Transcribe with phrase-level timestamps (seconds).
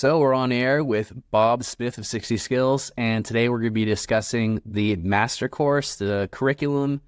[0.00, 3.70] So we're on air with Bob Smith of 60 Skills, and today we're going to
[3.70, 7.02] be discussing the master course, the curriculum,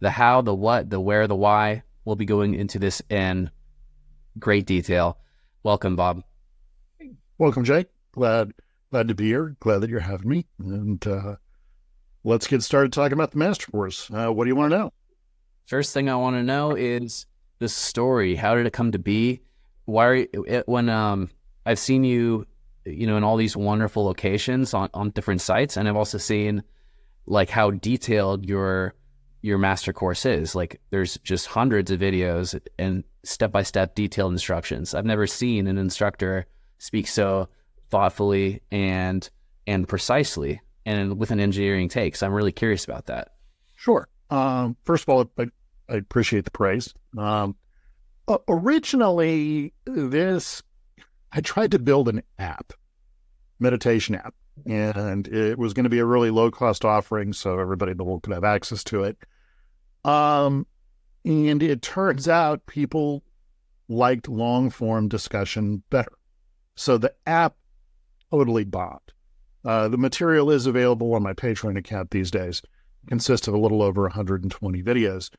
[0.00, 1.82] the how, the what, the where, the why.
[2.06, 3.50] We'll be going into this in
[4.38, 5.18] great detail.
[5.64, 6.22] Welcome, Bob.
[7.36, 7.88] Welcome, Jake.
[8.12, 8.54] Glad
[8.90, 9.54] glad to be here.
[9.60, 10.46] Glad that you're having me.
[10.58, 11.36] And uh,
[12.24, 14.10] let's get started talking about the master course.
[14.10, 14.92] Uh, what do you want to know?
[15.66, 17.26] First thing I want to know is
[17.58, 18.34] the story.
[18.34, 19.42] How did it come to be?
[19.84, 21.28] Why are you, when um
[21.66, 22.46] I've seen you,
[22.84, 26.62] you know, in all these wonderful locations on, on different sites, and I've also seen
[27.26, 28.94] like how detailed your
[29.42, 30.54] your master course is.
[30.54, 34.94] Like there's just hundreds of videos and step by step detailed instructions.
[34.94, 36.46] I've never seen an instructor
[36.78, 37.48] speak so
[37.90, 39.28] thoughtfully and
[39.66, 42.16] and precisely and with an engineering take.
[42.16, 43.32] So I'm really curious about that.
[43.76, 44.08] Sure.
[44.30, 45.46] Um, first of all, I,
[45.88, 46.94] I appreciate the praise.
[47.16, 47.56] Um,
[48.48, 50.62] originally, this
[51.34, 52.72] I tried to build an app,
[53.58, 54.34] meditation app,
[54.66, 58.04] and it was going to be a really low cost offering, so everybody in the
[58.04, 59.18] world could have access to it.
[60.04, 60.64] Um,
[61.24, 63.24] and it turns out people
[63.88, 66.12] liked long form discussion better.
[66.76, 67.56] So the app
[68.30, 69.00] totally bombed.
[69.64, 72.62] Uh, the material is available on my Patreon account these days.
[73.02, 75.30] It consists of a little over 120 videos.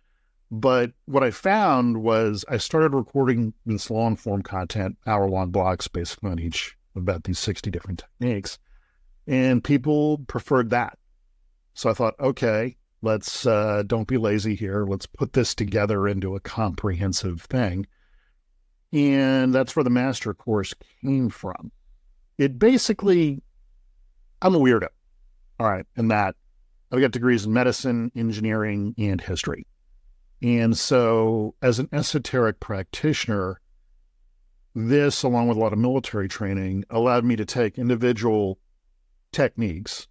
[0.51, 5.87] But what I found was I started recording this long form content, hour long blocks,
[5.87, 8.59] basically on each about these 60 different techniques.
[9.27, 10.97] And people preferred that.
[11.73, 14.85] So I thought, okay, let's uh, don't be lazy here.
[14.85, 17.87] Let's put this together into a comprehensive thing.
[18.93, 21.71] And that's where the master course came from.
[22.37, 23.41] It basically,
[24.41, 24.87] I'm a weirdo.
[25.59, 25.85] All right.
[25.97, 26.35] And that
[26.91, 29.65] I've got degrees in medicine, engineering, and history.
[30.41, 33.61] And so, as an esoteric practitioner,
[34.75, 38.59] this, along with a lot of military training, allowed me to take individual
[39.31, 40.07] techniques,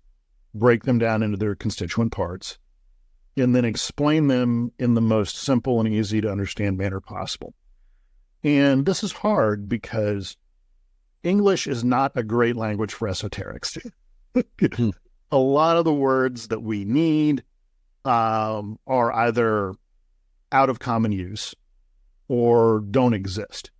[0.55, 2.59] break them down into their constituent parts,
[3.37, 7.53] and then explain them in the most simple and easy to understand manner possible.
[8.43, 10.37] And this is hard because
[11.23, 13.79] English is not a great language for esoterics.
[14.35, 14.91] Hmm.
[15.33, 17.43] a lot of the words that we need
[18.05, 19.75] um, are either
[20.55, 21.55] out of common use
[22.29, 23.71] or don't exist.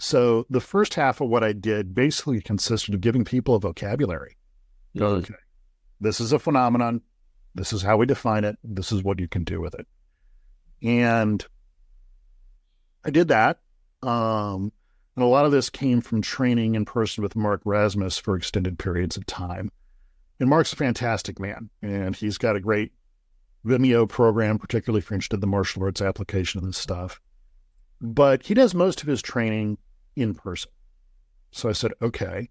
[0.00, 4.36] So the first half of what I did basically consisted of giving people a vocabulary.
[4.96, 5.02] Mm.
[5.02, 5.34] Okay.
[6.00, 7.02] This is a phenomenon.
[7.54, 8.56] This is how we define it.
[8.64, 9.86] This is what you can do with it.
[10.82, 11.44] And
[13.04, 13.60] I did that.
[14.02, 14.72] Um,
[15.16, 18.78] and a lot of this came from training in person with Mark Rasmus for extended
[18.78, 19.70] periods of time.
[20.40, 22.92] And Mark's a fantastic man, and he's got a great
[23.64, 27.20] Vimeo program, particularly if you're interested in the martial arts application of this stuff.
[28.00, 29.78] But he does most of his training
[30.16, 30.70] in person.
[31.50, 32.50] So I said, okay,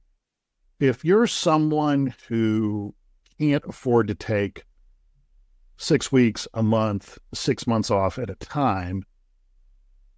[0.79, 2.93] if you're someone who
[3.39, 4.63] can't afford to take
[5.77, 9.03] six weeks, a month, six months off at a time,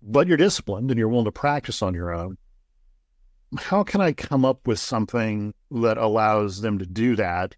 [0.01, 2.38] but you're disciplined and you're willing to practice on your own,
[3.57, 7.56] how can I come up with something that allows them to do that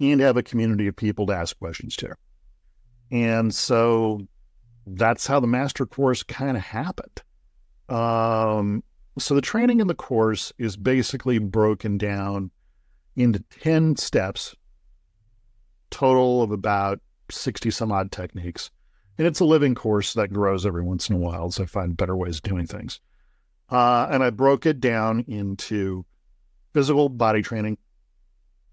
[0.00, 2.14] and have a community of people to ask questions to?
[3.10, 4.26] And so
[4.86, 7.22] that's how the master course kind of happened.
[7.88, 8.82] Um,
[9.18, 12.50] so the training in the course is basically broken down
[13.16, 14.54] into 10 steps,
[15.90, 17.00] total of about
[17.30, 18.70] 60 some odd techniques.
[19.18, 21.96] And it's a living course that grows every once in a while as I find
[21.96, 23.00] better ways of doing things.
[23.70, 26.04] Uh, and I broke it down into
[26.74, 27.78] physical body training,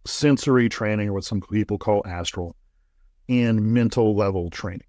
[0.05, 2.55] sensory training, or what some people call astral,
[3.29, 4.87] and mental level training.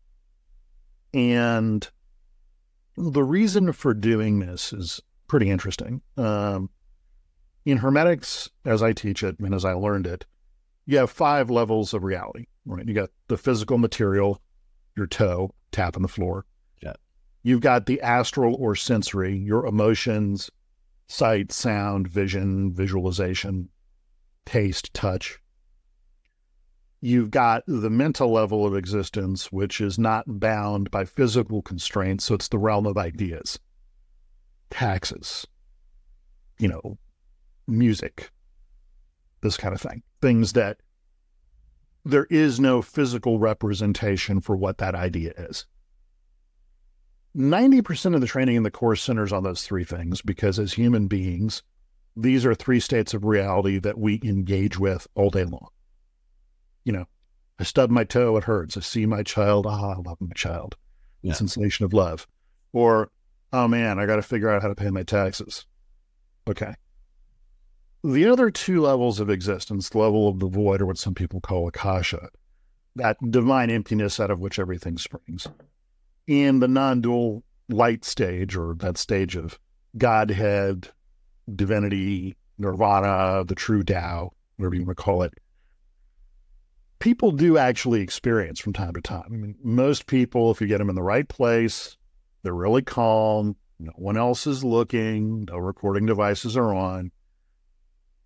[1.12, 1.88] And
[2.96, 6.02] the reason for doing this is pretty interesting.
[6.16, 6.70] Um,
[7.64, 10.26] in Hermetics, as I teach it and as I learned it,
[10.86, 12.86] you have five levels of reality, right?
[12.86, 14.42] You got the physical material,
[14.96, 16.44] your toe tapping the floor.
[16.82, 16.94] Yeah.
[17.42, 20.50] You've got the astral or sensory, your emotions,
[21.06, 23.70] sight, sound, vision, visualization,
[24.44, 25.40] taste, touch
[27.04, 32.24] you've got the mental level of existence, which is not bound by physical constraints.
[32.24, 33.58] So it's the realm of ideas,
[34.70, 35.46] taxes,
[36.58, 36.96] you know,
[37.66, 38.30] music,
[39.42, 40.02] this kind of thing.
[40.22, 40.78] Things that
[42.06, 45.66] there is no physical representation for what that idea is.
[47.36, 51.08] 90% of the training in the course centers on those three things because as human
[51.08, 51.62] beings,
[52.16, 55.68] these are three states of reality that we engage with all day long
[56.84, 57.06] you know,
[57.58, 58.76] I stub my toe, it hurts.
[58.76, 60.76] I see my child, ah, I love my child.
[61.22, 61.32] Yeah.
[61.32, 62.26] The sensation of love.
[62.72, 63.10] Or,
[63.52, 65.66] oh man, I got to figure out how to pay my taxes.
[66.48, 66.74] Okay.
[68.02, 71.40] The other two levels of existence, the level of the void, or what some people
[71.40, 72.28] call akasha,
[72.96, 75.46] that divine emptiness out of which everything springs,
[76.28, 79.58] and the non dual light stage, or that stage of
[79.96, 80.88] Godhead,
[81.54, 85.32] divinity, nirvana, the true Tao, whatever you want to call it,
[87.04, 89.24] people do actually experience from time to time.
[89.26, 91.98] I mean, most people, if you get them in the right place,
[92.42, 97.12] they're really calm, no one else is looking, no recording devices are on,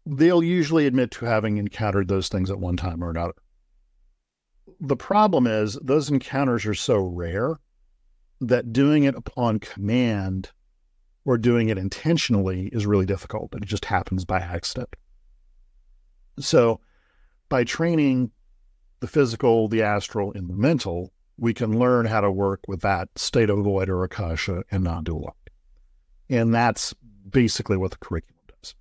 [0.07, 3.35] they'll usually admit to having encountered those things at one time or another.
[4.79, 7.59] The problem is, those encounters are so rare
[8.41, 10.53] that doing it upon command
[11.25, 13.53] or doing it intentionally is really difficult.
[13.57, 14.95] It just happens by accident.
[16.39, 16.81] So,
[17.49, 18.31] by training
[19.01, 23.09] the physical, the astral, and the mental, we can learn how to work with that
[23.17, 25.37] state of void or akasha and non dual.
[26.29, 26.95] And that's
[27.29, 28.75] basically what the curriculum does.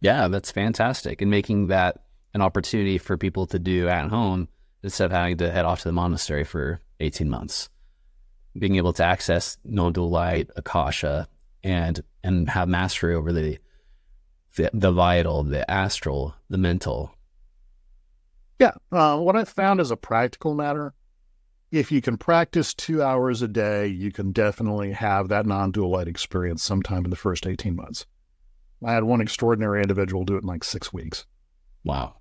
[0.00, 1.22] Yeah, that's fantastic.
[1.22, 2.02] And making that
[2.34, 4.48] an opportunity for people to do at home
[4.82, 7.68] instead of having to head off to the monastery for 18 months.
[8.58, 11.26] Being able to access non dual light, akasha,
[11.64, 13.58] and and have mastery over the,
[14.56, 17.14] the the vital, the astral, the mental,
[18.62, 18.74] yeah.
[18.92, 20.94] Uh, what I found as a practical matter,
[21.72, 25.90] if you can practice two hours a day, you can definitely have that non dual
[25.90, 28.06] light experience sometime in the first 18 months.
[28.84, 31.26] I had one extraordinary individual do it in like six weeks.
[31.84, 32.16] Wow.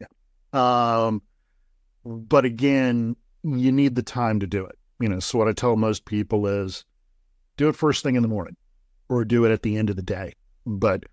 [0.00, 1.06] Yeah.
[1.06, 1.22] Um,
[2.04, 4.76] but again, you need the time to do it.
[4.98, 6.84] You know, so what I tell most people is
[7.56, 8.56] do it first thing in the morning
[9.08, 10.32] or do it at the end of the day.
[10.64, 11.04] But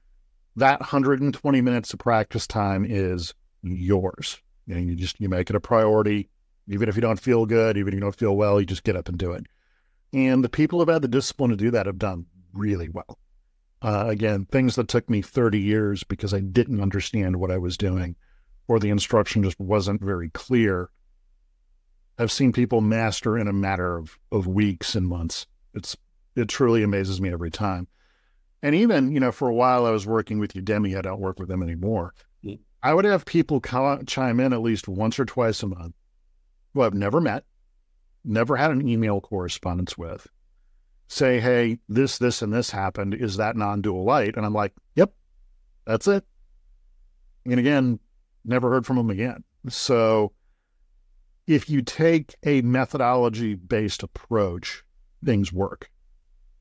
[0.56, 4.42] that 120 minutes of practice time is yours.
[4.68, 6.30] Know, you just you make it a priority,
[6.68, 8.95] even if you don't feel good, even if you don't feel well, you just get
[8.95, 9.45] up and do it.
[10.13, 13.18] And the people who've had the discipline to do that have done really well.
[13.81, 17.77] Uh, again, things that took me 30 years because I didn't understand what I was
[17.77, 18.15] doing,
[18.68, 20.89] or the instruction just wasn't very clear.
[22.18, 25.48] I've seen people master in a matter of, of weeks and months.
[25.74, 25.98] It's
[26.36, 27.88] it truly amazes me every time.
[28.62, 30.98] And even, you know, for a while I was working with Udemy.
[30.98, 32.13] I don't work with them anymore.
[32.83, 35.95] I would have people chime in at least once or twice a month
[36.74, 37.45] who I've never met,
[38.25, 40.27] never had an email correspondence with,
[41.07, 43.13] say, hey, this, this, and this happened.
[43.13, 44.35] Is that non dual light?
[44.35, 45.13] And I'm like, yep,
[45.85, 46.25] that's it.
[47.45, 48.00] And again,
[48.44, 49.45] never heard from them again.
[49.69, 50.33] So
[51.47, 54.83] if you take a methodology based approach,
[55.24, 55.89] things work.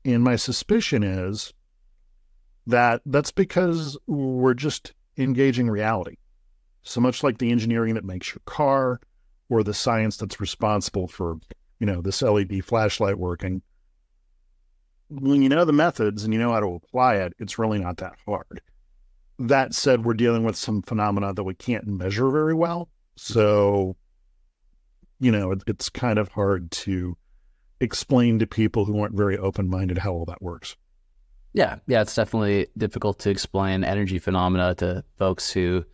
[0.05, 1.53] And my suspicion is
[2.65, 6.15] that that's because we're just engaging reality.
[6.83, 8.99] So much like the engineering that makes your car
[9.49, 11.35] or the science that's responsible for,
[11.79, 13.61] you know, this LED flashlight working.
[15.09, 17.97] When you know the methods and you know how to apply it, it's really not
[17.97, 18.61] that hard.
[19.39, 22.89] That said, we're dealing with some phenomena that we can't measure very well.
[23.15, 23.95] So,
[25.19, 27.17] you know, it's kind of hard to
[27.79, 30.75] explain to people who aren't very open minded how all that works.
[31.53, 35.85] Yeah, yeah, it's definitely difficult to explain energy phenomena to folks who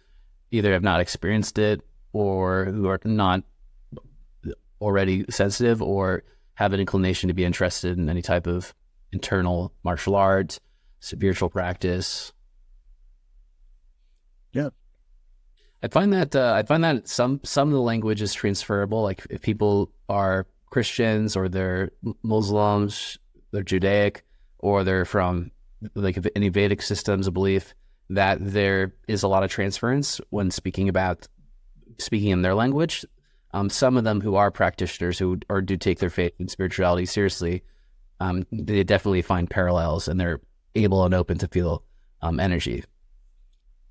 [0.52, 1.82] either have not experienced it
[2.14, 3.44] or who are not
[4.82, 6.24] already sensitive or
[6.56, 8.74] have an inclination to be interested in any type of
[9.12, 10.60] internal martial arts,
[11.00, 12.32] spiritual practice.
[14.54, 14.70] Yeah.
[15.84, 19.02] I find that uh, I find that some some of the language is transferable.
[19.02, 21.92] Like if people are Christians or they're
[22.24, 23.18] Muslims,
[23.52, 24.24] they're Judaic,
[24.60, 25.52] or they're from
[25.96, 27.74] like any Vedic systems of belief
[28.10, 31.28] that there is a lot of transference when speaking about
[31.98, 33.06] speaking in their language.
[33.52, 37.06] Um, some of them who are practitioners who or do take their faith and spirituality
[37.06, 37.64] seriously,
[38.20, 40.42] um, they definitely find parallels and they're
[40.76, 41.84] able and open to feel
[42.22, 42.84] um, energy.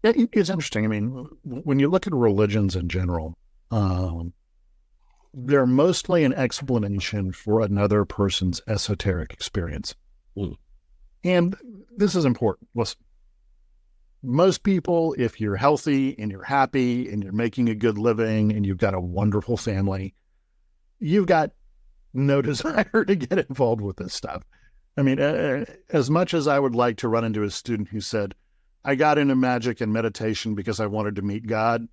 [0.05, 0.85] It's interesting.
[0.85, 3.37] I mean, when you look at religions in general,
[3.71, 4.33] um,
[5.35, 9.95] they're mostly an explanation for another person's esoteric experience.
[10.39, 10.57] Mm.
[11.25, 11.57] And
[11.97, 12.69] this is important.
[12.75, 12.99] Listen,
[14.23, 18.67] most people, if you're healthy and you're happy and you're making a good living and
[18.67, 20.15] you've got a wonderful family,
[20.99, 21.53] you've got
[22.15, 24.43] no desire to get involved with this stuff.
[24.97, 25.21] I mean,
[25.91, 28.35] as much as I would like to run into a student who said,
[28.85, 31.87] I got into magic and meditation because I wanted to meet God,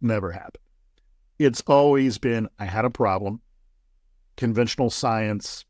[0.00, 0.64] never happened.
[1.38, 3.40] It's always been, I had a problem.
[4.36, 5.64] Conventional science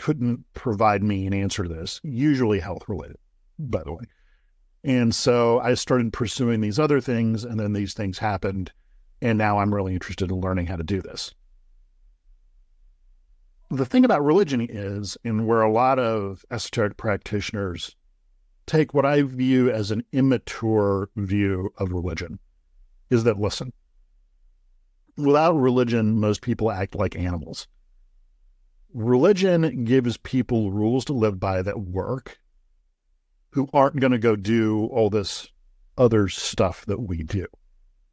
[0.00, 3.18] couldn't provide me an answer to this, usually health related,
[3.58, 4.04] by the way.
[4.82, 8.72] And so I started pursuing these other things, and then these things happened.
[9.20, 11.34] And now I'm really interested in learning how to do this.
[13.70, 17.94] The thing about religion is, and where a lot of esoteric practitioners
[18.64, 22.38] take what I view as an immature view of religion
[23.10, 23.70] is that, listen,
[25.18, 27.68] without religion, most people act like animals.
[28.92, 32.38] Religion gives people rules to live by that work
[33.50, 35.48] who aren't going to go do all this
[35.98, 37.46] other stuff that we do.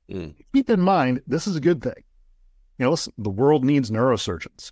[0.09, 0.35] Mm.
[0.53, 2.03] Keep in mind, this is a good thing.
[2.77, 4.71] You know, listen, the world needs neurosurgeons.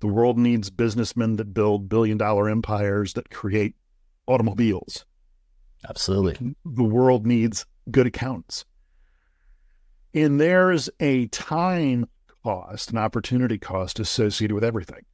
[0.00, 3.74] The world needs businessmen that build billion dollar empires that create
[4.26, 5.04] automobiles.
[5.88, 6.54] Absolutely.
[6.64, 8.64] The world needs good accountants.
[10.12, 12.06] And there's a time
[12.42, 15.04] cost, an opportunity cost associated with everything.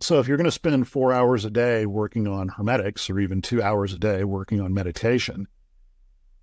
[0.00, 3.42] So if you're going to spend four hours a day working on hermetics or even
[3.42, 5.48] two hours a day working on meditation,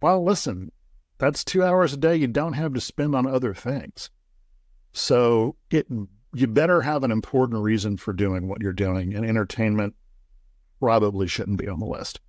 [0.01, 0.72] well, listen,
[1.18, 4.10] that's two hours a day you don't have to spend on other things.
[4.92, 5.88] So it
[6.34, 9.96] you better have an important reason for doing what you're doing, and entertainment
[10.80, 12.20] probably shouldn't be on the list.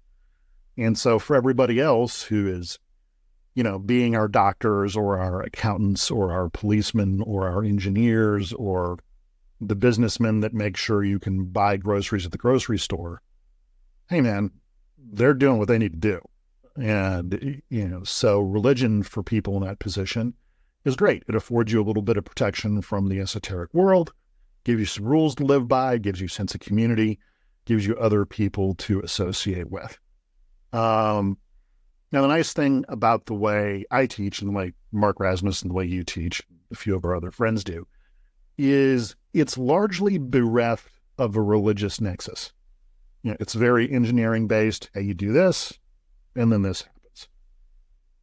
[0.79, 2.79] And so for everybody else who is,
[3.55, 8.99] you know, being our doctors or our accountants or our policemen or our engineers or
[9.61, 13.23] the businessmen that make sure you can buy groceries at the grocery store,
[14.09, 14.51] hey man,
[15.13, 16.21] they're doing what they need to do.
[16.81, 20.35] And, you know, so religion for people in that position
[20.85, 21.25] is great.
[21.29, 24.13] It affords you a little bit of protection from the esoteric world,
[24.65, 27.19] gives you some rules to live by, gives you a sense of community,
[27.65, 29.99] gives you other people to associate with.
[30.73, 31.37] Um,
[32.13, 35.71] now, the nice thing about the way I teach and the way Mark Rasmus and
[35.71, 37.87] the way you teach, a few of our other friends do,
[38.57, 42.53] is it's largely bereft of a religious nexus.
[43.23, 44.91] You know, it's very engineering based.
[44.95, 45.73] Hey, you do this,
[46.37, 47.29] and then this happens.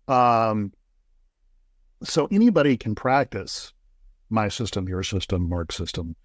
[0.07, 0.73] Um,
[2.03, 3.73] so anybody can practice
[4.29, 6.15] my system, your system, Mark's system,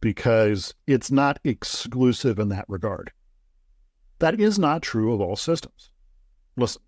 [0.00, 3.10] because it's not exclusive in that regard.
[4.18, 5.90] That is not true of all systems.
[6.56, 6.82] Listen,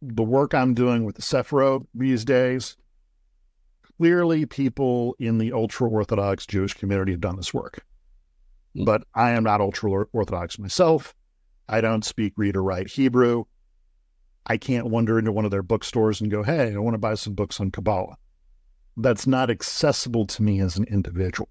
[0.00, 2.76] the work I'm doing with the Sephirot these days,
[3.98, 7.84] clearly people in the ultra Orthodox Jewish community have done this work.
[8.76, 8.84] Mm.
[8.84, 11.14] But I am not ultra Orthodox myself.
[11.68, 13.44] I don't speak, read, or write Hebrew.
[14.46, 17.14] I can't wander into one of their bookstores and go, hey, I want to buy
[17.14, 18.16] some books on Kabbalah.
[18.96, 21.48] That's not accessible to me as an individual.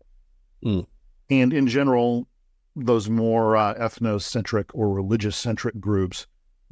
[0.63, 0.85] Mm.
[1.29, 2.27] And in general,
[2.75, 6.27] those more uh, ethnocentric or religious centric groups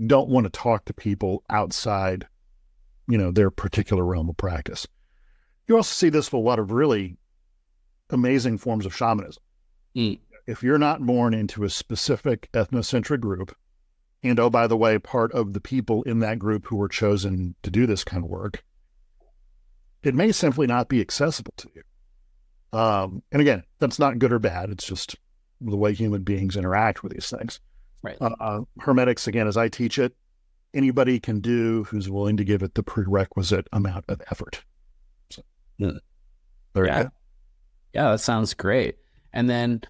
[0.06, 2.28] don't want to talk to people outside,
[3.08, 4.88] you know, their particular realm of practice.
[5.70, 7.16] You also see this with a lot of really
[8.10, 9.44] amazing forms of shamanism.
[9.96, 10.20] Mm.
[10.48, 13.56] If you're not born into a specific ethnocentric group,
[14.24, 17.54] and oh, by the way, part of the people in that group who were chosen
[17.62, 18.64] to do this kind of work,
[20.02, 21.84] it may simply not be accessible to you.
[22.78, 24.72] Um, and again, that's not good or bad.
[24.72, 25.16] It's just
[25.62, 27.60] the way human beings interact with these things.
[28.02, 28.18] Right.
[28.20, 30.16] Uh, uh, hermetics, again, as I teach it,
[30.74, 34.64] anybody can do who's willing to give it the prerequisite amount of effort.
[35.80, 35.92] Yeah.
[37.94, 38.98] Yeah, that sounds great.
[39.34, 39.82] And then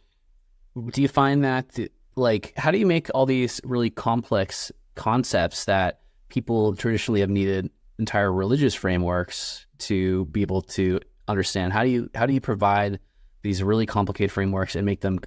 [0.92, 1.78] do you find that
[2.16, 7.70] like how do you make all these really complex concepts that people traditionally have needed
[7.98, 13.00] entire religious frameworks to be able to understand how do you how do you provide
[13.42, 15.20] these really complicated frameworks and make them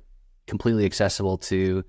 [0.47, 1.85] completely accessible to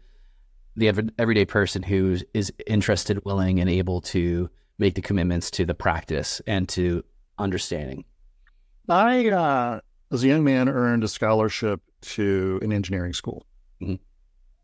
[0.75, 0.87] the
[1.19, 4.49] everyday person who is interested willing and able to
[4.79, 7.03] make the commitments to the practice and to
[7.37, 8.05] understanding
[8.89, 9.79] i uh,
[10.11, 13.45] as a young man earned a scholarship to an engineering school
[13.81, 13.95] mm-hmm.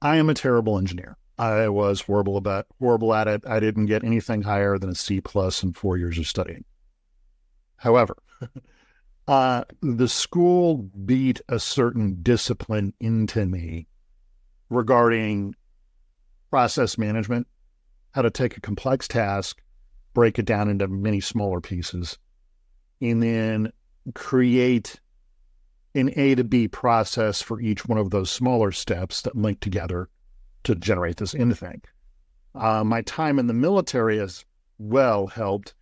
[0.01, 1.17] I am a terrible engineer.
[1.37, 3.43] I was horrible about horrible at it.
[3.47, 6.63] I didn't get anything higher than a C plus in four years of studying.
[7.77, 8.17] However,
[9.27, 13.87] uh, the school beat a certain discipline into me
[14.69, 15.55] regarding
[16.49, 17.47] process management,
[18.11, 19.61] how to take a complex task,
[20.13, 22.17] break it down into many smaller pieces,
[23.01, 23.71] and then
[24.13, 24.99] create
[25.95, 30.09] an A to B process for each one of those smaller steps that link together
[30.63, 31.81] to generate this end thing.
[32.55, 34.45] Uh, my time in the military as
[34.77, 35.73] well helped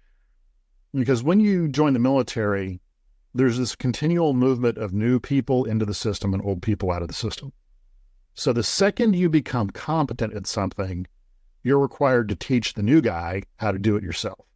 [0.94, 2.80] because when you join the military,
[3.34, 7.08] there's this continual movement of new people into the system and old people out of
[7.08, 7.52] the system.
[8.34, 11.06] So the second you become competent at something,
[11.64, 14.47] you're required to teach the new guy how to do it yourself.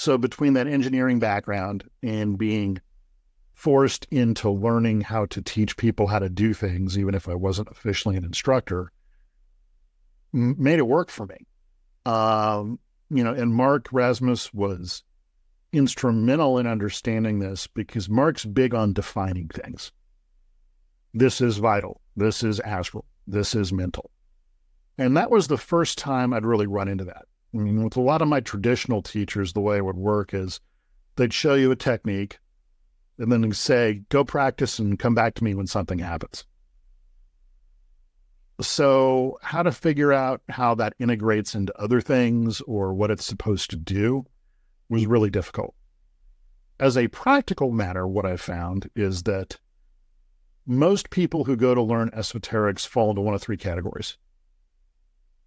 [0.00, 2.80] So between that engineering background and being
[3.52, 7.68] forced into learning how to teach people how to do things, even if I wasn't
[7.70, 8.92] officially an instructor,
[10.32, 11.46] m- made it work for me.
[12.06, 12.78] Um,
[13.10, 15.02] you know, and Mark Rasmus was
[15.70, 19.92] instrumental in understanding this because Mark's big on defining things.
[21.12, 22.00] This is vital.
[22.16, 23.04] This is astral.
[23.26, 24.10] This is mental.
[24.96, 27.26] And that was the first time I'd really run into that.
[27.54, 30.60] I mean, with a lot of my traditional teachers, the way it would work is
[31.16, 32.38] they'd show you a technique
[33.18, 36.44] and then say, go practice and come back to me when something happens.
[38.60, 43.70] So, how to figure out how that integrates into other things or what it's supposed
[43.70, 44.26] to do
[44.88, 45.74] was really difficult.
[46.78, 49.58] As a practical matter, what I found is that
[50.66, 54.16] most people who go to learn esoterics fall into one of three categories.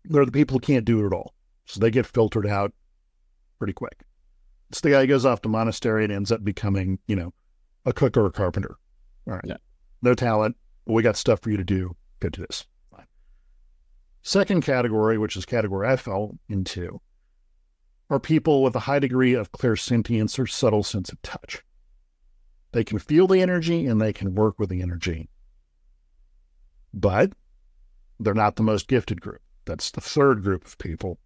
[0.05, 1.33] They're the people who can't do it at all.
[1.65, 2.74] So they get filtered out
[3.58, 4.03] pretty quick.
[4.70, 7.34] It's the guy who goes off to monastery and ends up becoming, you know,
[7.86, 8.75] a cook or a carpenter.
[9.27, 9.46] All right.
[9.46, 9.58] Yeah.
[10.01, 10.58] No talent.
[10.86, 11.96] But we got stuff for you to do.
[12.20, 12.65] Go do this.
[12.91, 13.05] Fine.
[14.22, 17.00] Second category, which is category I fell into,
[18.10, 21.63] are people with a high degree of clairsentience or subtle sense of touch.
[22.74, 25.29] They can feel the energy and they can work with the energy.
[26.93, 27.34] But
[28.20, 29.41] they're not the most gifted group.
[29.65, 31.20] That's the third group of people.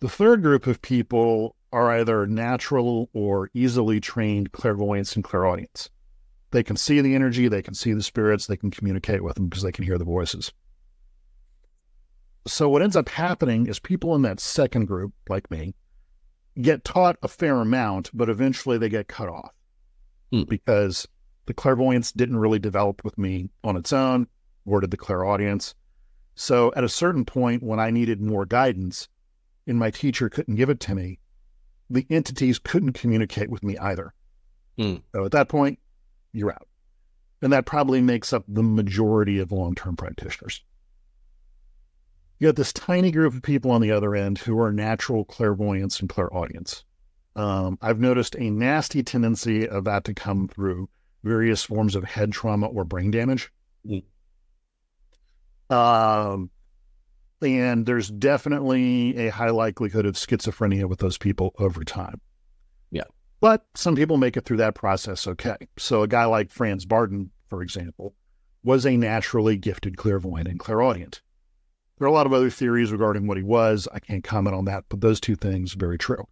[0.00, 5.90] The third group of people are either natural or easily trained clairvoyants and clairaudience.
[6.52, 9.48] They can see the energy, they can see the spirits, they can communicate with them
[9.48, 10.52] because they can hear the voices.
[12.46, 15.74] So, what ends up happening is people in that second group, like me,
[16.62, 19.52] get taught a fair amount, but eventually they get cut off
[20.30, 20.44] hmm.
[20.44, 21.08] because
[21.46, 24.28] the clairvoyance didn't really develop with me on its own,
[24.64, 25.74] or did the clairaudience.
[26.36, 29.08] So, at a certain point, when I needed more guidance
[29.68, 31.18] and my teacher couldn't give it to me,
[31.90, 34.12] the entities couldn't communicate with me either.
[34.76, 34.96] Hmm.
[35.14, 35.78] So, at that point,
[36.32, 36.68] you're out.
[37.42, 40.62] And that probably makes up the majority of long term practitioners.
[42.38, 46.00] You got this tiny group of people on the other end who are natural clairvoyants
[46.00, 46.84] and clairaudience.
[47.34, 50.88] Um, I've noticed a nasty tendency of that to come through
[51.24, 53.52] various forms of head trauma or brain damage.
[53.86, 54.02] Mm.
[55.70, 56.50] Um,
[57.40, 62.20] and there's definitely a high likelihood of schizophrenia with those people over time.
[62.90, 63.04] Yeah.
[63.40, 65.56] But some people make it through that process okay.
[65.78, 68.14] So a guy like Franz Bardon, for example,
[68.64, 71.22] was a naturally gifted clairvoyant and clairaudient.
[71.98, 73.88] There are a lot of other theories regarding what he was.
[73.92, 76.26] I can't comment on that, but those two things very true.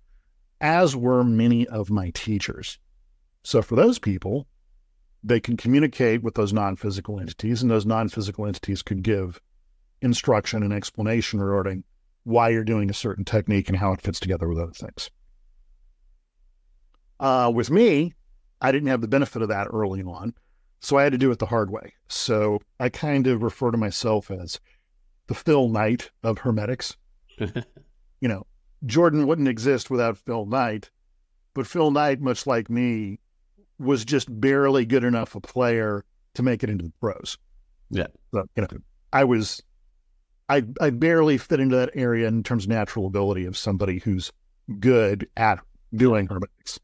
[0.60, 2.78] As were many of my teachers.
[3.42, 4.46] So for those people,
[5.22, 9.40] they can communicate with those non-physical entities, and those non-physical entities could give
[10.02, 11.84] instruction and explanation regarding
[12.24, 15.10] why you're doing a certain technique and how it fits together with other things.
[17.20, 18.12] Uh, with me,
[18.60, 20.34] I didn't have the benefit of that early on,
[20.80, 21.94] so I had to do it the hard way.
[22.08, 24.60] So I kind of refer to myself as
[25.26, 26.96] the Phil Knight of Hermetics.
[27.38, 28.46] you know,
[28.84, 30.90] Jordan wouldn't exist without Phil Knight,
[31.54, 33.18] but Phil Knight, much like me,
[33.78, 36.04] was just barely good enough a player
[36.34, 37.38] to make it into the pros.
[37.90, 38.06] Yeah.
[38.32, 38.68] So, you know,
[39.12, 39.62] I was,
[40.48, 44.32] I, I barely fit into that area in terms of natural ability of somebody who's
[44.78, 45.60] good at
[45.94, 46.78] doing hermetics.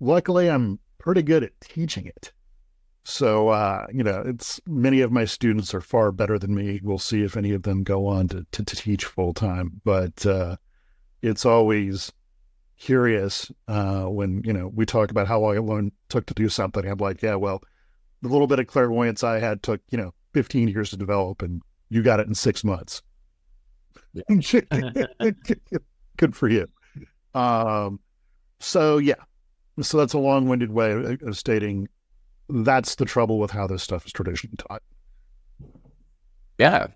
[0.00, 2.32] Luckily, I'm pretty good at teaching it.
[3.04, 6.80] So, uh, you know, it's many of my students are far better than me.
[6.82, 9.80] We'll see if any of them go on to, to, to teach full time.
[9.84, 10.56] But uh,
[11.20, 12.12] it's always
[12.78, 16.86] curious uh, when, you know, we talk about how long it took to do something.
[16.86, 17.62] I'm like, yeah, well,
[18.22, 21.62] the little bit of clairvoyance I had took, you know, 15 years to develop, and
[21.88, 23.02] you got it in six months.
[26.16, 26.68] Good for you.
[27.34, 28.00] Um,
[28.60, 29.14] so, yeah.
[29.80, 31.88] So that's a long winded way of stating
[32.48, 34.82] that's the trouble with how this stuff is traditionally taught.
[36.58, 36.88] Yeah.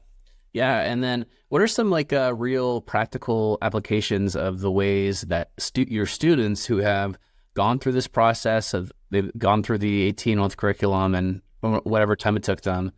[0.53, 0.81] Yeah.
[0.81, 5.87] And then what are some like uh, real practical applications of the ways that stu-
[5.89, 7.19] your students who have
[7.55, 12.37] gone through this process of they've gone through the 18 month curriculum and whatever time
[12.37, 12.93] it took them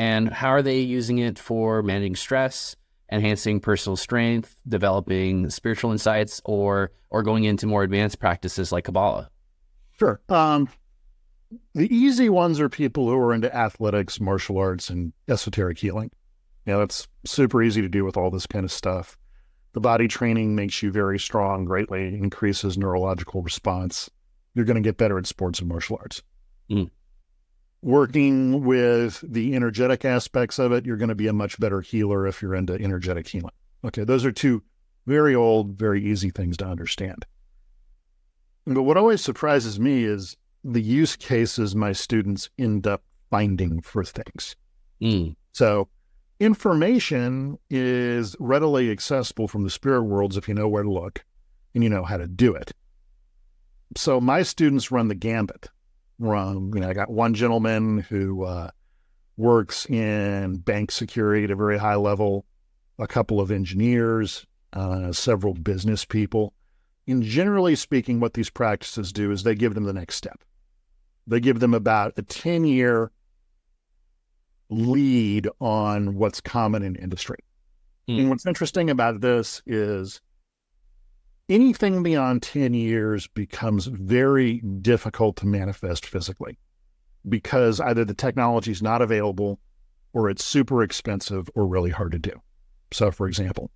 [0.00, 2.76] and how are they using it for managing stress
[3.12, 9.28] enhancing personal strength developing spiritual insights or or going into more advanced practices like kabbalah
[9.98, 10.68] sure um,
[11.74, 16.10] the easy ones are people who are into athletics, martial arts, and esoteric healing.
[16.66, 19.16] You know, it's super easy to do with all this kind of stuff.
[19.72, 24.10] The body training makes you very strong, greatly increases neurological response.
[24.54, 26.22] You're going to get better at sports and martial arts.
[26.70, 26.90] Mm.
[27.82, 32.26] Working with the energetic aspects of it, you're going to be a much better healer
[32.26, 33.52] if you're into energetic healing.
[33.84, 34.62] Okay, those are two
[35.06, 37.24] very old, very easy things to understand.
[38.66, 44.04] But what always surprises me is the use cases my students end up finding for
[44.04, 44.56] things.
[45.00, 45.34] Mm.
[45.52, 45.88] So,
[46.38, 51.24] information is readily accessible from the spirit worlds if you know where to look
[51.74, 52.72] and you know how to do it.
[53.96, 55.68] So, my students run the gambit.
[56.74, 58.70] You know, I got one gentleman who uh,
[59.36, 62.44] works in bank security at a very high level,
[62.98, 66.52] a couple of engineers, uh, several business people.
[67.08, 70.44] And generally speaking, what these practices do is they give them the next step.
[71.26, 73.10] They give them about a 10 year
[74.68, 77.38] lead on what's common in industry.
[78.08, 78.18] Mm.
[78.18, 80.20] And what's interesting about this is
[81.50, 86.58] anything beyond 10 years becomes very difficult to manifest physically
[87.28, 89.60] because either the technology is not available
[90.12, 92.32] or it's super expensive or really hard to do.
[92.92, 93.70] So, for example,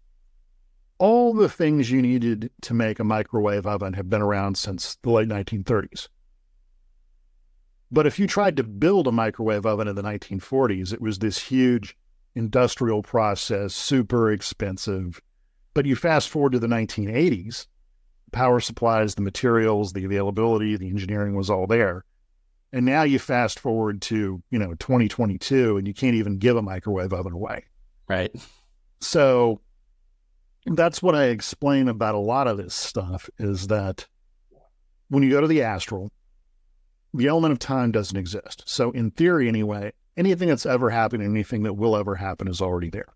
[0.99, 5.11] all the things you needed to make a microwave oven have been around since the
[5.11, 6.09] late 1930s.
[7.91, 11.39] But if you tried to build a microwave oven in the 1940s, it was this
[11.39, 11.97] huge
[12.35, 15.21] industrial process, super expensive.
[15.75, 17.67] But you fast forward to the 1980s,
[18.33, 22.05] power supplies, the materials, the availability, the engineering was all there.
[22.73, 26.63] And now you fast forward to, you know, 2022 and you can't even give a
[26.63, 27.65] microwave oven away.
[28.09, 28.35] Right.
[29.01, 29.61] So
[30.67, 34.07] that's what I explain about a lot of this stuff is that
[35.09, 36.11] when you go to the astral,
[37.13, 38.65] the element of time doesn't exist.
[38.67, 42.91] So in theory anyway, anything that's ever happened, anything that will ever happen is already
[42.91, 43.14] there.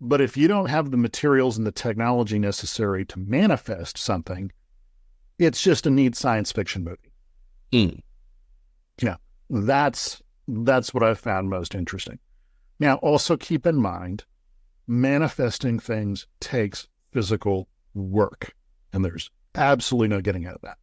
[0.00, 4.50] But if you don't have the materials and the technology necessary to manifest something,
[5.38, 7.12] it's just a neat science fiction movie.
[7.72, 8.00] Mm.
[9.00, 9.16] Yeah,
[9.48, 12.18] that's that's what I found most interesting.
[12.78, 14.24] Now, also keep in mind,
[14.86, 18.54] manifesting things takes physical work,
[18.92, 20.78] and there's absolutely no getting out of that.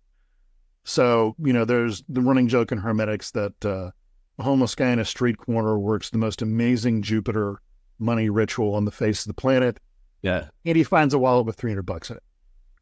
[0.83, 3.91] So, you know, there's the running joke in Hermetics that uh,
[4.39, 7.61] a homeless guy in a street corner works the most amazing Jupiter
[7.99, 9.79] money ritual on the face of the planet.
[10.21, 10.47] Yeah.
[10.65, 12.23] And he finds a wallet with 300 bucks in it.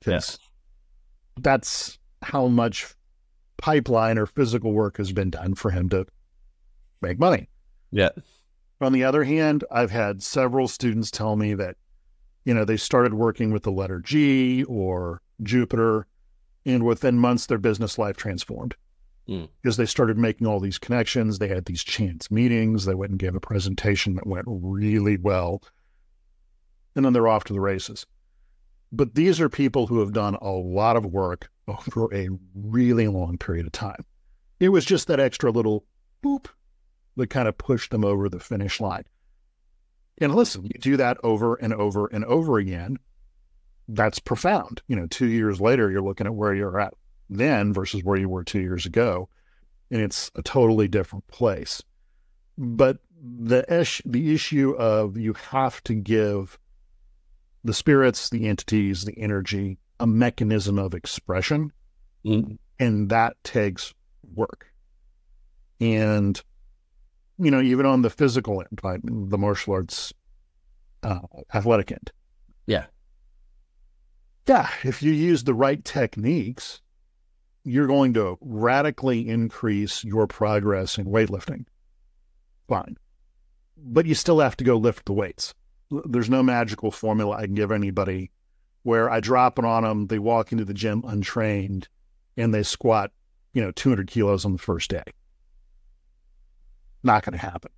[0.06, 0.38] Yes.
[1.40, 2.94] That's how much
[3.58, 6.06] pipeline or physical work has been done for him to
[7.02, 7.50] make money.
[7.92, 8.10] Yeah.
[8.82, 11.78] On the other hand, I've had several students tell me that,
[12.44, 16.08] you know, they started working with the letter G or Jupiter,
[16.66, 18.76] and within months, their business life transformed
[19.28, 19.50] mm.
[19.64, 21.40] they started making all these connections.
[21.40, 22.86] They had these chance meetings.
[22.86, 25.62] They went and gave a presentation that went really well.
[26.96, 28.06] And then they're off to the races.
[28.92, 33.38] But these are people who have done a lot of work over a really long
[33.38, 34.06] period of time.
[34.60, 35.86] It was just that extra little
[36.24, 36.48] boop
[37.18, 39.04] that kind of pushed them over the finish line.
[40.20, 42.98] And listen, you do that over and over and over again.
[43.88, 44.82] That's profound.
[44.88, 46.94] You know, two years later, you're looking at where you're at
[47.30, 49.30] then versus where you were two years ago.
[49.92, 51.82] And it's a totally different place.
[52.58, 56.58] But the ish, the issue of you have to give
[57.64, 61.72] the spirits, the entities, the energy a mechanism of expression,
[62.26, 62.56] mm-hmm.
[62.80, 63.94] and that takes
[64.36, 64.68] work.
[65.80, 66.42] And
[67.38, 70.14] you know, even on the physical end, like the martial arts,
[71.04, 71.20] uh,
[71.54, 72.12] athletic end,
[72.66, 72.86] yeah,
[74.48, 74.70] yeah.
[74.84, 76.82] If you use the right techniques,
[77.66, 81.66] you're going to radically increase your progress in weightlifting.
[82.70, 82.98] Fine.
[83.76, 85.54] But you still have to go lift the weights.
[86.06, 88.32] There's no magical formula I can give anybody
[88.84, 91.88] where I drop it on them, they walk into the gym untrained,
[92.38, 93.12] and they squat,
[93.52, 95.02] you know, 200 kilos on the first day.
[97.02, 97.72] Not going to happen.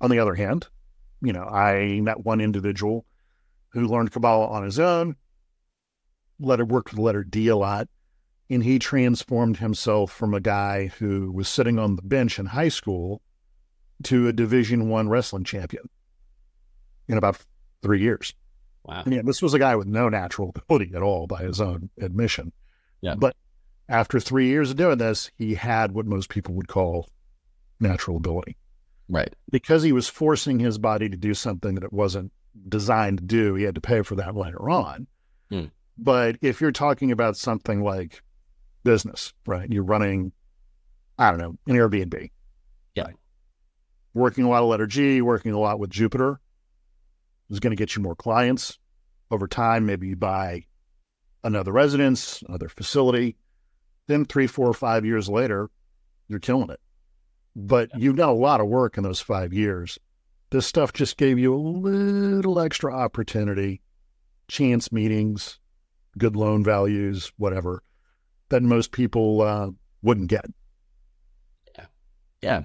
[0.00, 0.66] On the other hand,
[1.22, 3.06] you know, I met one individual
[3.68, 5.14] who learned Kabbalah on his own,
[6.40, 7.88] let it work with the letter D a lot,
[8.50, 12.68] and he transformed himself from a guy who was sitting on the bench in high
[12.68, 13.22] school
[14.02, 15.88] to a division one wrestling champion
[17.08, 17.38] in about
[17.82, 18.34] three years.
[18.84, 19.04] Wow.
[19.06, 22.52] Yeah this was a guy with no natural ability at all by his own admission.
[23.00, 23.14] Yeah.
[23.14, 23.36] But
[23.88, 27.08] after three years of doing this he had what most people would call
[27.78, 28.56] natural ability.
[29.08, 29.34] Right.
[29.50, 32.32] Because he was forcing his body to do something that it wasn't
[32.68, 35.06] designed to do he had to pay for that later on.
[35.50, 35.64] Hmm.
[35.98, 38.22] but if you're talking about something like
[38.82, 39.70] business, right?
[39.70, 40.32] You're running,
[41.18, 42.30] I don't know, an Airbnb.
[42.94, 43.08] Yeah.
[44.14, 46.40] Working a lot of letter G, working a lot with Jupiter
[47.50, 48.78] is going to get you more clients
[49.30, 49.86] over time.
[49.86, 50.64] Maybe you buy
[51.44, 53.36] another residence, another facility.
[54.06, 55.70] Then three, four, five years later,
[56.28, 56.80] you're killing it.
[57.54, 57.98] But yeah.
[58.00, 59.98] you've done a lot of work in those five years.
[60.50, 63.82] This stuff just gave you a little extra opportunity,
[64.48, 65.60] chance meetings,
[66.18, 67.84] good loan values, whatever
[68.50, 69.70] that most people uh,
[70.02, 70.44] wouldn't get.
[71.76, 71.86] Yeah,
[72.42, 72.60] yeah,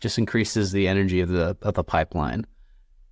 [0.00, 2.46] just increases the energy of the of the pipeline.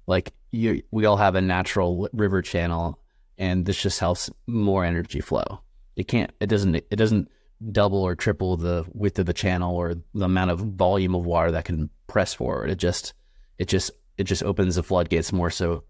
[0.07, 2.99] Like you, we all have a natural river channel,
[3.39, 5.61] and this just helps more energy flow.
[5.97, 6.33] It can't.
[6.41, 6.75] It doesn't.
[6.75, 7.29] It doesn't
[7.71, 11.53] double or triple the width of the channel or the amount of volume of water
[11.53, 12.71] that can press forward.
[12.71, 13.15] It just
[13.59, 15.85] it just it just opens the floodgates more so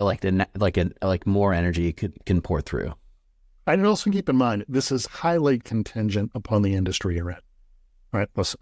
[0.00, 2.92] like the like a like more energy could, can pour through.
[3.66, 7.36] And also keep in mind this is highly contingent upon the industry you're in.
[8.12, 8.60] All right, listen.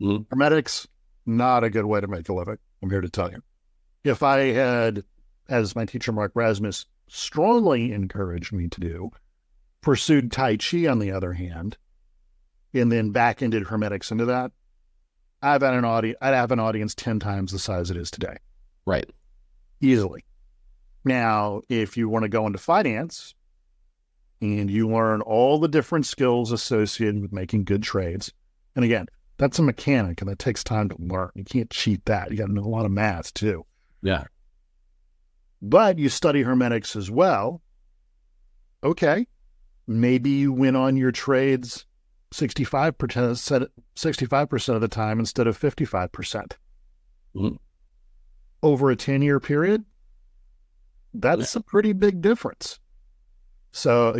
[0.00, 0.22] Mm-hmm.
[0.30, 0.86] Hermetics,
[1.26, 2.58] not a good way to make a living.
[2.82, 3.42] I'm here to tell you.
[4.04, 5.04] If I had,
[5.48, 9.10] as my teacher Mark Rasmus strongly encouraged me to do,
[9.80, 11.76] pursued Tai Chi on the other hand,
[12.74, 14.52] and then back ended Hermetics into that,
[15.40, 18.36] I've had an audience I'd have an audience ten times the size it is today.
[18.86, 19.10] Right.
[19.80, 20.24] Easily.
[21.04, 23.34] Now, if you want to go into finance
[24.42, 28.32] and you learn all the different skills associated with making good trades,
[28.74, 29.06] and again,
[29.38, 31.30] that's a mechanic and that takes time to learn.
[31.34, 32.30] You can't cheat that.
[32.30, 33.64] You got to know a lot of math too.
[34.02, 34.24] Yeah.
[35.60, 37.62] But you study hermetics as well.
[38.84, 39.26] Okay.
[39.86, 41.86] Maybe you win on your trades
[42.32, 46.12] 65%, 65% of the time instead of 55%.
[46.12, 46.56] percent
[47.34, 47.56] mm hmm
[48.62, 49.84] Over a 10 year period,
[51.14, 51.60] that's yeah.
[51.60, 52.78] a pretty big difference.
[53.72, 54.14] So,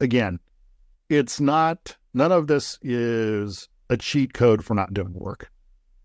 [0.00, 0.40] again,
[1.08, 5.50] it's not, none of this is a cheat code for not doing work.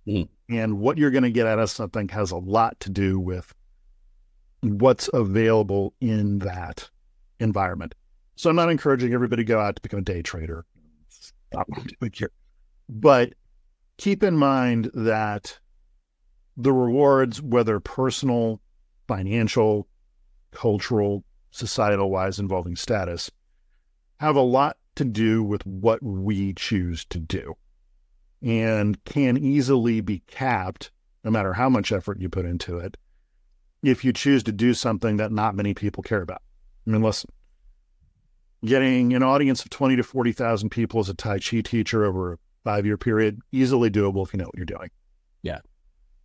[0.07, 0.27] Mm.
[0.49, 3.53] And what you're going to get out of something has a lot to do with
[4.61, 6.89] what's available in that
[7.39, 7.95] environment.
[8.35, 10.65] So I'm not encouraging everybody to go out to become a day trader.
[11.09, 11.67] Stop
[12.13, 12.31] here.
[12.87, 13.33] But
[13.97, 15.59] keep in mind that
[16.57, 18.61] the rewards, whether personal,
[19.07, 19.87] financial,
[20.51, 23.31] cultural, societal wise, involving status,
[24.19, 27.55] have a lot to do with what we choose to do
[28.41, 30.91] and can easily be capped,
[31.23, 32.97] no matter how much effort you put into it,
[33.83, 36.41] if you choose to do something that not many people care about.
[36.87, 37.29] I mean, listen,
[38.65, 42.37] getting an audience of 20 to 40,000 people as a Tai Chi teacher over a
[42.63, 44.89] five year period, easily doable if you know what you're doing.
[45.41, 45.59] Yeah.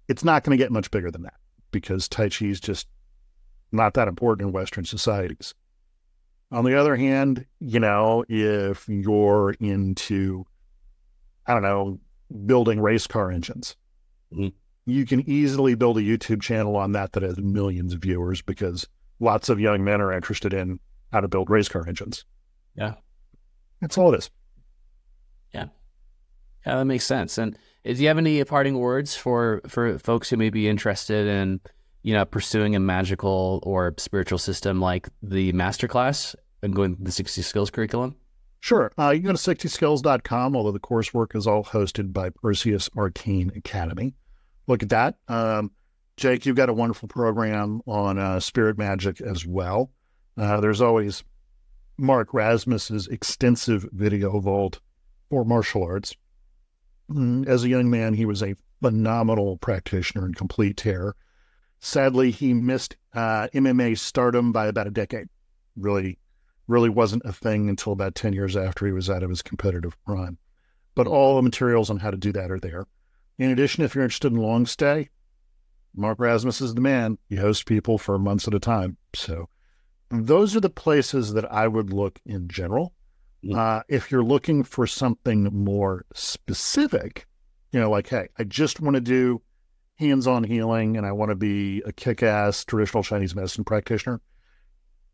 [0.08, 1.34] It's not going to get much bigger than that
[1.70, 2.86] because Tai Chi is just
[3.72, 5.54] not that important in Western societies.
[6.52, 10.44] On the other hand, you know, if you're into,
[11.46, 11.98] I don't know,
[12.46, 13.76] building race car engines.
[14.32, 14.48] Mm-hmm.
[14.86, 18.86] You can easily build a YouTube channel on that that has millions of viewers because
[19.18, 20.78] lots of young men are interested in
[21.12, 22.24] how to build race car engines.
[22.76, 22.94] Yeah.
[23.80, 24.30] That's all it is.
[25.52, 25.66] Yeah.
[26.66, 27.38] Yeah, that makes sense.
[27.38, 31.60] And do you have any parting words for for folks who may be interested in,
[32.04, 37.42] you know, pursuing a magical or spiritual system like the masterclass and going the 60
[37.42, 38.14] skills curriculum?
[38.60, 38.92] Sure.
[38.98, 43.50] Uh, you can go to 60skills.com, although the coursework is all hosted by Perseus Arcane
[43.56, 44.14] Academy.
[44.66, 45.16] Look at that.
[45.28, 45.70] Um,
[46.16, 49.90] Jake, you've got a wonderful program on uh, spirit magic as well.
[50.36, 51.24] Uh, there's always
[51.96, 54.80] Mark Rasmus's extensive video vault
[55.30, 56.14] for martial arts.
[57.10, 61.16] Mm, as a young man, he was a phenomenal practitioner and complete terror.
[61.84, 65.28] Sadly, he missed uh, MMA stardom by about a decade.
[65.76, 66.18] Really
[66.66, 70.02] really wasn't a thing until about 10 years after he was out of his competitive
[70.04, 70.38] prime.
[70.94, 72.86] But all the materials on how to do that are there.
[73.38, 75.10] In addition, if you're interested in long stay,
[75.94, 77.18] Mark Rasmus is the man.
[77.28, 78.96] He hosts people for months at a time.
[79.14, 79.48] So
[80.10, 82.94] those are the places that I would look in general.
[83.44, 83.56] Mm.
[83.56, 87.26] Uh, if you're looking for something more specific,
[87.72, 89.42] you know, like, hey, I just want to do
[89.96, 94.20] hands on healing and I want to be a kick ass traditional Chinese medicine practitioner,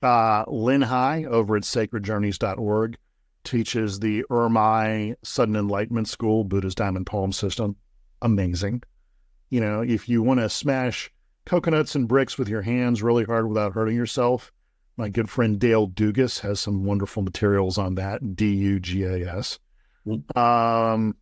[0.03, 2.97] uh, Lin Hai over at sacredjourneys.org
[3.45, 7.77] teaches the Ermai Sudden Enlightenment School, Buddha's Diamond Palm System.
[8.23, 8.83] Amazing.
[9.51, 11.11] You know, if you want to smash
[11.47, 14.53] coconuts and bricks with your hands really hard without hurting yourself,
[14.97, 18.37] my good friend Dale Dugas has some wonderful materials on that.
[18.37, 19.59] D U G A S.
[20.07, 20.39] Mm-hmm.
[20.39, 21.17] Um,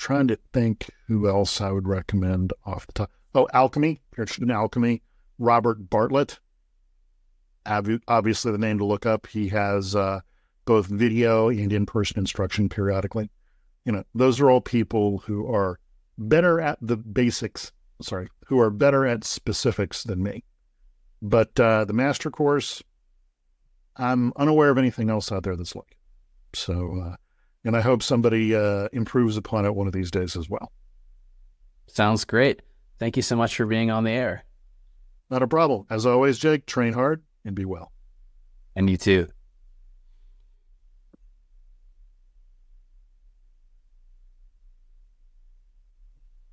[0.00, 3.10] trying to think who else I would recommend off the top.
[3.34, 4.00] Oh, alchemy.
[4.40, 5.02] In alchemy,
[5.38, 6.40] Robert Bartlett
[7.66, 9.26] obviously the name to look up.
[9.26, 10.20] He has uh,
[10.64, 13.30] both video and in-person instruction periodically.
[13.84, 15.78] You know, those are all people who are
[16.18, 17.72] better at the basics.
[18.02, 20.44] Sorry, who are better at specifics than me.
[21.22, 22.82] But uh, the master course,
[23.96, 25.96] I'm unaware of anything else out there that's like.
[26.54, 27.16] So, uh,
[27.64, 30.72] and I hope somebody uh, improves upon it one of these days as well.
[31.86, 32.62] Sounds great.
[32.98, 34.44] Thank you so much for being on the air.
[35.30, 35.86] Not a problem.
[35.90, 37.92] As always, Jake, train hard and be well.
[38.76, 39.28] And you too.